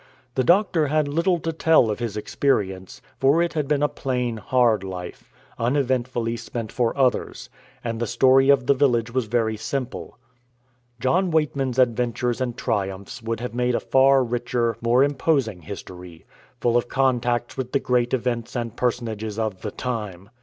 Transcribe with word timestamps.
The 0.33 0.43
doctor 0.43 0.87
had 0.87 1.07
little 1.07 1.39
to 1.41 1.53
tell 1.53 1.91
of 1.91 1.99
his 1.99 2.17
experience, 2.17 3.03
for 3.19 3.39
it 3.43 3.53
had 3.53 3.67
been 3.67 3.83
a 3.83 3.87
plain, 3.87 4.37
hard 4.37 4.83
life, 4.83 5.31
uneventfully 5.59 6.37
spent 6.37 6.71
for 6.71 6.97
others, 6.97 7.51
and 7.83 7.99
the 7.99 8.07
story 8.07 8.49
of 8.49 8.65
the 8.65 8.73
village 8.73 9.13
was 9.13 9.25
very 9.27 9.57
simple. 9.57 10.17
John 10.99 11.29
Weightman's 11.29 11.77
adventures 11.77 12.41
and 12.41 12.57
triumphs 12.57 13.21
would 13.21 13.41
have 13.41 13.53
made 13.53 13.75
a 13.75 13.79
far 13.79 14.23
richer, 14.23 14.75
more 14.81 15.03
imposing 15.03 15.61
history, 15.61 16.25
full 16.59 16.77
of 16.77 16.89
contacts 16.89 17.55
with 17.55 17.71
the 17.71 17.79
great 17.79 18.11
events 18.11 18.55
and 18.55 18.75
personages 18.75 19.37
of 19.37 19.61
the 19.61 19.69
time. 19.69 20.31